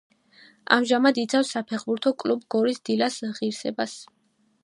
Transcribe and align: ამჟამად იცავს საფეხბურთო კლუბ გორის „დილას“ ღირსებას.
ამჟამად 0.75 1.19
იცავს 1.23 1.51
საფეხბურთო 1.57 2.13
კლუბ 2.25 2.47
გორის 2.55 2.81
„დილას“ 2.91 3.21
ღირსებას. 3.41 3.97